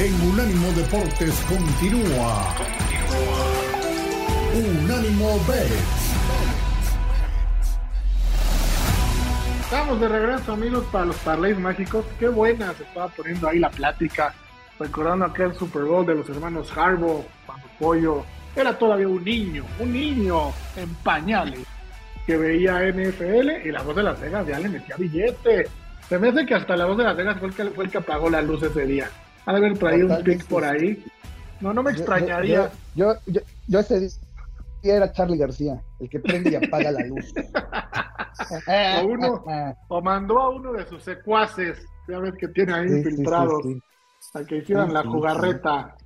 [0.00, 2.54] en Unánimo Deportes continúa.
[4.54, 6.14] Unánimo Bets.
[9.60, 12.06] Estamos de regreso, amigos, para los parlays mágicos.
[12.18, 14.32] Qué buena se estaba poniendo ahí la plática,
[14.78, 18.24] recordando aquel Super Bowl de los hermanos Harbaugh, cuando Pollo
[18.56, 21.66] era todavía un niño, un niño en pañales,
[22.26, 25.68] que veía NFL y la voz de Las Vegas ya le metía billete.
[26.08, 27.90] Se me hace que hasta la voz de Las Vegas fue el que, fue el
[27.90, 29.10] que apagó la luz ese día.
[29.46, 31.02] Ha de haber traído un pick por ahí.
[31.60, 32.70] No, no me extrañaría.
[32.94, 34.00] Yo, yo, yo, ese
[34.82, 37.32] día era Charlie García, el que prende y apaga la luz.
[38.66, 39.44] o, uno,
[39.88, 43.62] o mandó a uno de sus secuaces, ya ves que tiene ahí infiltrados,
[44.34, 45.96] a que hicieran la jugarreta.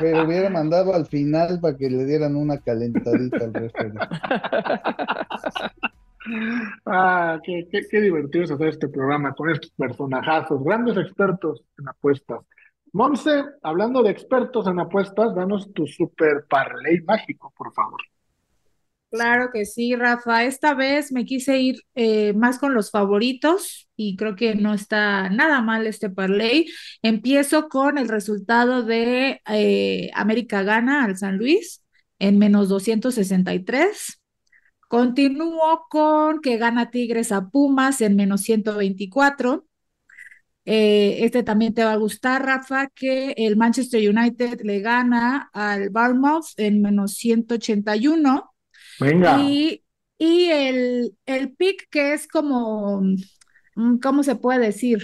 [0.00, 3.78] Pero hubiera mandado al final para que le dieran una calentadita al resto.
[6.86, 11.88] ah, qué, qué, qué, divertido es hacer este programa con estos personajazos, grandes expertos en
[11.88, 12.40] apuestas.
[12.94, 18.00] Monse, hablando de expertos en apuestas, danos tu super parlay mágico, por favor.
[19.10, 20.44] Claro que sí, Rafa.
[20.44, 25.28] Esta vez me quise ir eh, más con los favoritos y creo que no está
[25.28, 26.66] nada mal este parlay.
[27.02, 31.82] Empiezo con el resultado de eh, América gana al San Luis
[32.20, 34.20] en menos 263.
[34.86, 39.66] Continúo con que gana Tigres a Pumas en menos 124.
[40.64, 45.90] Eh, este también te va a gustar, Rafa, que el Manchester United le gana al
[45.90, 48.50] Bournemouth en menos 181.
[48.98, 49.40] Venga.
[49.42, 49.84] Y,
[50.18, 53.02] y el, el pick que es como,
[53.76, 55.02] mm, ¿cómo se puede decir?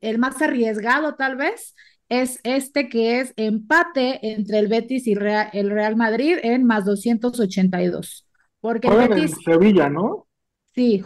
[0.00, 1.74] El más arriesgado tal vez,
[2.08, 6.84] es este que es empate entre el Betis y Real, el Real Madrid en más
[6.84, 8.26] 282.
[8.60, 9.32] Porque el Betis...
[9.32, 10.26] En Sevilla, ¿no?
[10.74, 11.02] Sí,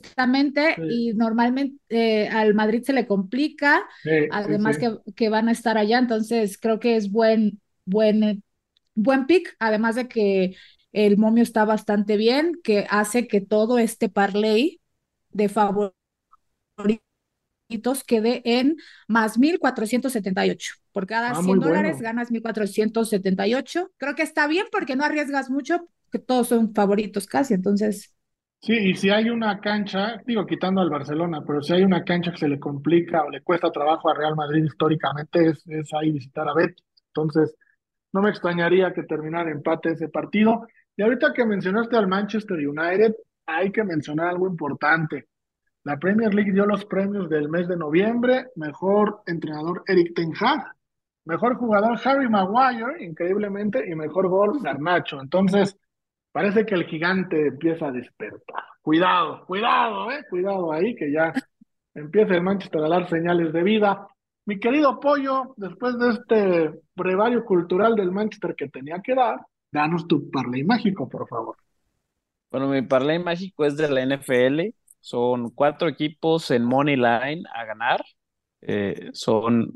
[0.00, 0.82] justamente, sí.
[0.86, 4.78] y normalmente eh, al Madrid se le complica, Sí, además sí.
[4.78, 8.42] Que, que van a estar allá, entonces creo que es buen, buen,
[8.94, 10.56] buen pick, además de que
[10.92, 14.80] el momio está bastante bien, que hace que todo este parlay
[15.30, 15.94] de favoritos
[18.06, 18.76] quede en
[19.08, 20.74] más 1478.
[20.92, 22.00] Por cada Ah, 100 muy dólares bueno.
[22.00, 23.92] ganas 1478.
[23.98, 28.14] Creo que está bien porque no arriesgas mucho, que todos son favoritos casi, entonces
[28.60, 32.32] Sí, y si hay una cancha, digo quitando al Barcelona, pero si hay una cancha
[32.32, 36.10] que se le complica o le cuesta trabajo a Real Madrid históricamente, es, es ahí
[36.10, 36.84] visitar a Betis.
[37.08, 37.54] Entonces,
[38.12, 40.66] no me extrañaría que terminara empate ese partido.
[40.96, 43.14] Y ahorita que mencionaste al Manchester United,
[43.46, 45.28] hay que mencionar algo importante.
[45.84, 50.72] La Premier League dio los premios del mes de noviembre, mejor entrenador Eric Ten Hag,
[51.26, 55.20] mejor jugador Harry Maguire, increíblemente, y mejor gol Garnacho.
[55.20, 55.76] Entonces,
[56.36, 58.62] parece que el gigante empieza a despertar.
[58.82, 61.32] Cuidado, cuidado, eh, cuidado ahí, que ya
[61.94, 64.06] empieza el Manchester a dar señales de vida.
[64.44, 69.40] Mi querido Pollo, después de este brevario cultural del Manchester que tenía que dar,
[69.72, 71.56] danos tu parlay mágico, por favor.
[72.50, 74.74] Bueno, mi parlay mágico es de la NFL.
[75.00, 78.04] Son cuatro equipos en Money Line a ganar.
[78.60, 79.72] Eh, son,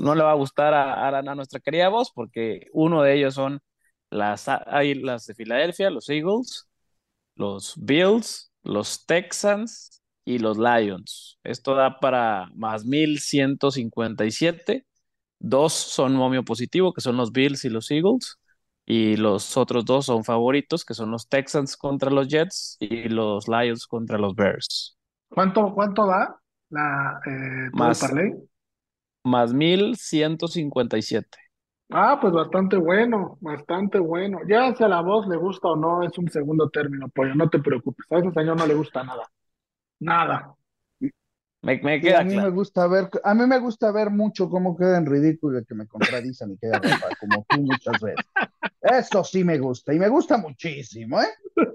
[0.00, 3.34] no le va a gustar a, a, a nuestra querida voz porque uno de ellos
[3.34, 3.60] son
[4.10, 6.68] las Águilas de Filadelfia, los Eagles,
[7.34, 11.38] los Bills, los Texans y los Lions.
[11.44, 14.86] Esto da para más 1157.
[15.38, 18.38] Dos son momio positivo, que son los Bills y los Eagles.
[18.88, 23.48] Y los otros dos son favoritos, que son los Texans contra los Jets y los
[23.48, 24.96] Lions contra los Bears.
[25.28, 26.40] ¿Cuánto, cuánto da
[26.70, 28.08] la eh, más?
[29.24, 31.45] Más 1157.
[31.90, 34.40] Ah, pues bastante bueno, bastante bueno.
[34.48, 37.48] Ya si a la voz le gusta o no, es un segundo término, pollo, no
[37.48, 38.06] te preocupes.
[38.10, 39.22] A ese señor no le gusta nada.
[40.00, 40.54] Nada.
[41.62, 42.48] Me, me queda a mí claro.
[42.50, 45.86] me gusta ver, a mí me gusta ver mucho cómo queda en ridículo que me
[45.86, 48.24] contradicen y queda Rafa, como tú muchas veces.
[48.80, 51.28] Eso sí me gusta, y me gusta muchísimo, ¿eh?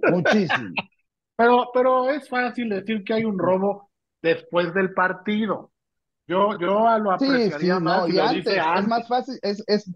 [0.10, 0.74] Muchísimo.
[1.36, 3.90] Pero, pero es fácil decir que hay un robo
[4.22, 5.71] después del partido.
[6.32, 8.84] Yo, yo lo apreciaría sí, sí, más no, si y lo antes, dice antes.
[8.84, 9.92] es más fácil, es, es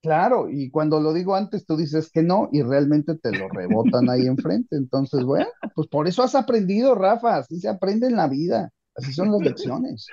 [0.00, 4.08] claro, y cuando lo digo antes tú dices que no, y realmente te lo rebotan
[4.08, 4.76] ahí enfrente.
[4.76, 9.12] Entonces, bueno, pues por eso has aprendido, Rafa, así se aprende en la vida, así
[9.12, 10.06] son las lecciones.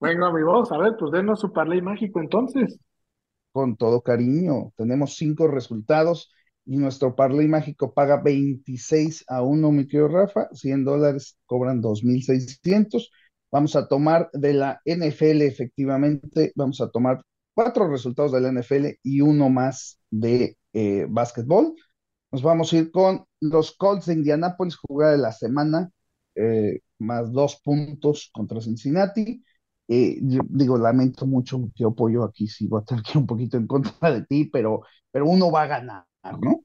[0.00, 2.76] Venga, mi voz, a ver, pues denos su parlay mágico entonces.
[3.52, 6.32] Con todo cariño, tenemos cinco resultados
[6.64, 13.12] y nuestro parlay mágico paga 26 a 1, mi querido Rafa, 100 dólares cobran 2.600.
[13.56, 17.22] Vamos a tomar de la NFL, efectivamente, vamos a tomar
[17.54, 21.74] cuatro resultados de la NFL y uno más de eh, básquetbol.
[22.30, 25.90] Nos vamos a ir con los Colts de Indianapolis, jugada de la semana,
[26.34, 29.42] eh, más dos puntos contra Cincinnati.
[29.88, 33.56] Eh, yo digo, lamento mucho que apoyo aquí, sí voy a estar aquí un poquito
[33.56, 36.04] en contra de ti, pero, pero uno va a ganar,
[36.42, 36.60] ¿no?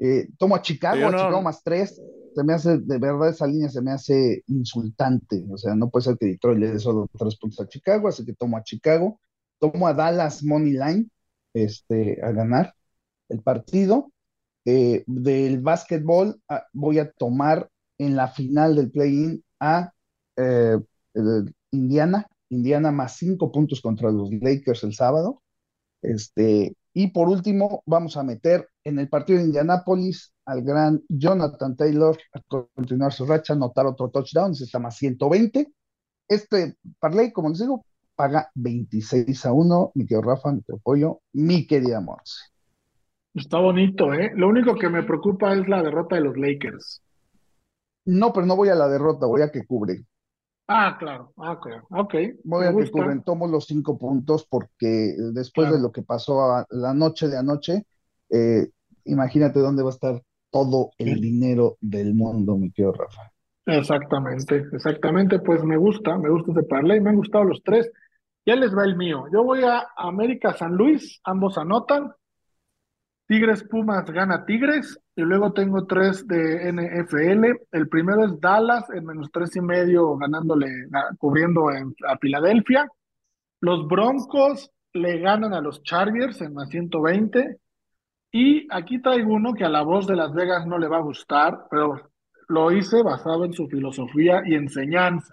[0.00, 2.00] Eh, tomo a Chicago, a Chicago más tres,
[2.34, 6.04] se me hace, de verdad esa línea se me hace insultante, o sea, no puede
[6.04, 9.20] ser que Detroit le dé solo tres puntos a Chicago, así que tomo a Chicago,
[9.58, 11.08] tomo a Dallas Money Line,
[11.54, 12.74] este, a ganar
[13.28, 14.12] el partido.
[14.66, 19.90] Eh, del básquetbol ah, voy a tomar en la final del play-in a
[20.36, 20.78] eh,
[21.70, 25.42] Indiana, Indiana más cinco puntos contra los Lakers el sábado.
[26.02, 31.76] Este, y por último, vamos a meter en el partido de Indianápolis al gran Jonathan
[31.76, 32.40] Taylor a
[32.74, 35.72] continuar su racha, anotar otro touchdown, se está más 120.
[36.28, 39.92] Este parlay, como les digo, paga 26 a 1.
[39.94, 42.50] Mi querido Rafa, mi querido Pollo, mi querida Monse.
[43.34, 44.32] Está bonito, ¿eh?
[44.34, 47.02] Lo único que me preocupa es la derrota de los Lakers.
[48.04, 50.04] No, pero no voy a la derrota, voy a que cubre.
[50.72, 52.14] Ah, claro, ah, claro, ok.
[52.44, 56.94] Voy a que cubren, tomo los cinco puntos porque después de lo que pasó la
[56.94, 57.86] noche de anoche,
[58.30, 58.70] eh,
[59.04, 63.32] imagínate dónde va a estar todo el dinero del mundo, mi querido Rafa.
[63.66, 67.90] Exactamente, exactamente, pues me gusta, me gusta ese parlay, me han gustado los tres.
[68.46, 69.24] Ya les va el mío.
[69.32, 72.12] Yo voy a América San Luis, ambos anotan.
[73.30, 77.60] Tigres Pumas gana Tigres y luego tengo tres de NFL.
[77.70, 80.66] El primero es Dallas en menos tres y medio ganándole,
[81.16, 82.88] cubriendo a Filadelfia.
[83.60, 87.60] Los Broncos le ganan a los Chargers en más 120.
[88.32, 91.02] Y aquí traigo uno que a la voz de Las Vegas no le va a
[91.02, 92.10] gustar, pero
[92.48, 95.32] lo hice basado en su filosofía y enseñanza.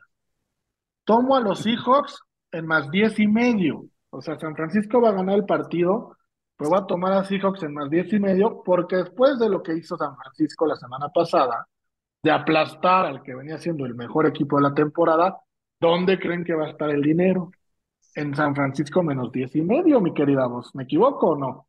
[1.03, 2.21] Tomo a los Seahawks
[2.51, 3.85] en más diez y medio.
[4.11, 6.16] O sea, San Francisco va a ganar el partido
[6.57, 9.61] pero voy a tomar a Seahawks en más 10 y medio, porque después de lo
[9.61, 11.67] que hizo San Francisco la semana pasada,
[12.23, 15.37] de aplastar al que venía siendo el mejor equipo de la temporada,
[15.79, 17.51] ¿dónde creen que va a estar el dinero?
[18.15, 20.73] En San Francisco menos 10 y medio, mi querida voz.
[20.73, 21.67] ¿Me equivoco o no?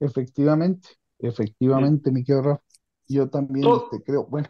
[0.00, 2.60] Efectivamente, efectivamente, mi querido
[3.06, 4.48] Yo también este, creo, bueno,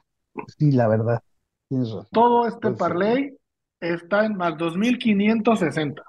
[0.58, 1.22] sí, la verdad,
[1.68, 2.08] tienes razón.
[2.10, 3.36] Todo este parlay
[3.78, 6.02] está en más 2.560.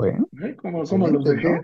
[0.00, 0.56] Bueno, ¿Eh?
[0.56, 1.60] ¿Cómo, los dejé?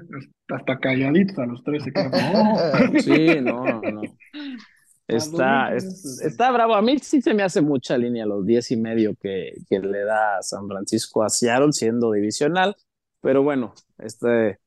[0.49, 1.85] Hasta calladitos a los tres.
[3.03, 4.03] sí, no, no.
[5.09, 6.75] Está, está bravo.
[6.75, 10.03] A mí sí se me hace mucha línea los diez y medio que, que le
[10.03, 12.75] da San Francisco a Seattle siendo divisional.
[13.21, 14.59] Pero bueno, este,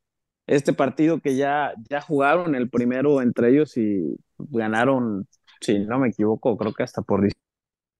[0.47, 5.27] este partido que ya, ya jugaron el primero entre ellos y ganaron,
[5.59, 7.27] si no me equivoco, creo que hasta por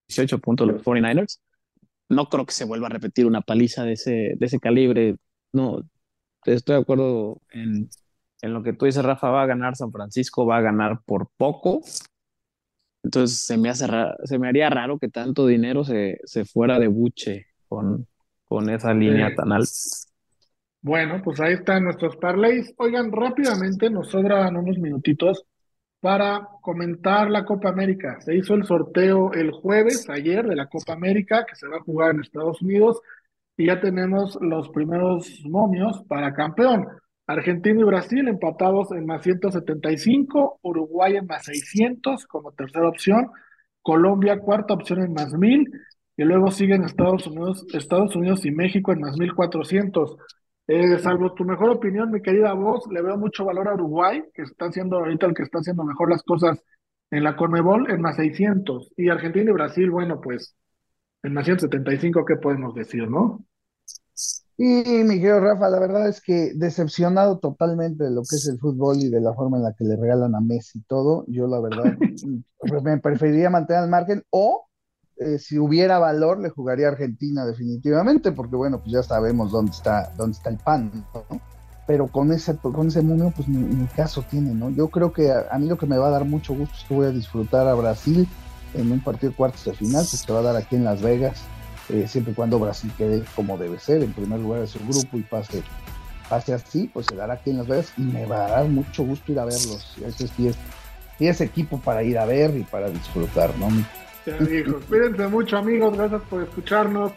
[0.07, 1.41] 18 puntos los 49ers.
[2.07, 5.17] No creo que se vuelva a repetir una paliza de ese, de ese calibre
[5.53, 5.81] no,
[6.45, 7.89] estoy de acuerdo en,
[8.41, 11.29] en lo que tú dices, Rafa, va a ganar San Francisco, va a ganar por
[11.37, 11.81] poco.
[13.03, 13.87] Entonces se me hace
[14.25, 18.07] se me haría raro que tanto dinero se, se fuera de buche con,
[18.43, 19.71] con esa línea tan alta.
[20.81, 22.73] Bueno, pues ahí están nuestros parlays.
[22.77, 25.45] Oigan, rápidamente nos sobran unos minutitos
[25.99, 28.19] para comentar la Copa América.
[28.21, 31.81] Se hizo el sorteo el jueves, ayer, de la Copa América, que se va a
[31.81, 33.01] jugar en Estados Unidos
[33.59, 36.87] y ya tenemos los primeros momios para campeón.
[37.27, 43.29] Argentina y Brasil empatados en más 175, Uruguay en más 600 como tercera opción,
[43.81, 45.69] Colombia cuarta opción en más 1000
[46.15, 50.15] y luego siguen Estados Unidos, Estados Unidos y México en más 1400.
[50.67, 54.43] Eh, salvo tu mejor opinión, mi querida voz, le veo mucho valor a Uruguay, que
[54.43, 56.63] está haciendo ahorita el que está haciendo mejor las cosas
[57.11, 58.93] en la Conmebol en más 600.
[58.95, 60.55] Y Argentina y Brasil, bueno, pues
[61.23, 63.43] en más 175, ¿qué podemos decir, no?
[64.61, 68.59] Y mi querido Rafa, la verdad es que decepcionado totalmente de lo que es el
[68.59, 71.23] fútbol y de la forma en la que le regalan a Messi todo.
[71.29, 71.97] Yo la verdad
[72.83, 74.65] me preferiría mantener al margen o
[75.15, 79.71] eh, si hubiera valor le jugaría a Argentina definitivamente, porque bueno, pues ya sabemos dónde
[79.71, 81.23] está, dónde está el pan, ¿no?
[81.87, 84.71] Pero con ese, con ese mundo, pues mi caso tiene, ¿no?
[84.71, 86.93] Yo creo que a, mí lo que me va a dar mucho gusto es que
[86.93, 88.27] voy a disfrutar a Brasil
[88.73, 91.01] en un partido de cuartos de final, que se va a dar aquí en Las
[91.01, 91.47] Vegas
[91.89, 95.17] eh, siempre y cuando Brasil quede como debe ser, en primer lugar de su grupo
[95.17, 95.63] y pase,
[96.29, 99.03] pase así, pues se dará aquí en Las Vegas y me va a dar mucho
[99.03, 99.95] gusto ir a verlos.
[100.05, 100.57] Ese sí es,
[101.19, 103.67] es equipo para ir a ver y para disfrutar, ¿no?
[104.87, 105.97] Cuídense mucho, amigos.
[105.97, 107.11] Gracias por escucharnos.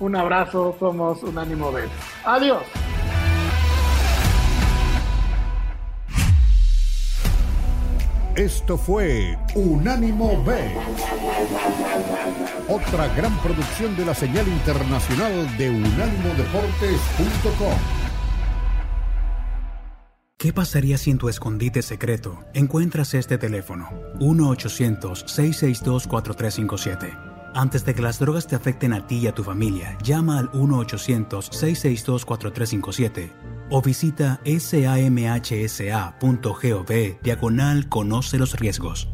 [0.00, 0.74] Un abrazo.
[0.78, 1.82] Somos un ánimo B.
[2.24, 2.62] Adiós.
[8.36, 10.74] Esto fue Unánimo B.
[12.68, 17.78] Otra gran producción de la señal internacional de unánimodeportes.com.
[20.38, 23.88] ¿Qué pasaría si en tu escondite secreto encuentras este teléfono?
[24.18, 27.18] 1-800-662-4357
[27.54, 30.50] Antes de que las drogas te afecten a ti y a tu familia, llama al
[30.52, 33.30] 1-800-662-4357
[33.70, 35.32] o visita samhsa.gov
[37.22, 39.13] diagonal conoce los riesgos.